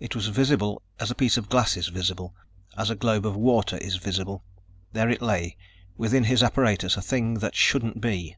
It 0.00 0.14
was 0.16 0.28
visible 0.28 0.80
as 0.98 1.10
a 1.10 1.14
piece 1.14 1.36
of 1.36 1.50
glass 1.50 1.76
is 1.76 1.88
visible, 1.88 2.34
as 2.78 2.88
a 2.88 2.94
globe 2.94 3.26
of 3.26 3.36
water 3.36 3.76
is 3.76 3.96
visible. 3.96 4.42
There 4.94 5.10
it 5.10 5.20
lay, 5.20 5.58
within 5.98 6.24
his 6.24 6.42
apparatus, 6.42 6.96
a 6.96 7.02
thing 7.02 7.34
that 7.40 7.54
shouldn't 7.54 8.00
be. 8.00 8.36